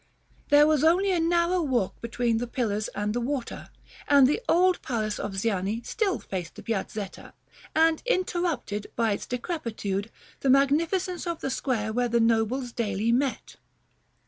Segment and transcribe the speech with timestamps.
[0.49, 3.69] There was only a narrow walk between the pillars and the water;
[4.07, 7.33] and the old palace of Ziani still faced the Piazzetta,
[7.75, 10.09] and interrupted, by its decrepitude,
[10.39, 13.57] the magnificence of the square where the nobles daily met.